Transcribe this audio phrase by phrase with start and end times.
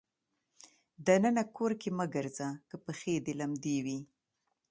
[1.05, 3.99] د ننه کور کې مه ګرځه که پښې دې لمدې وي.